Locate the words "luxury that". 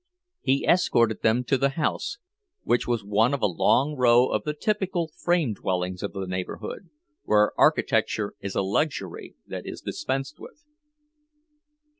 8.63-9.67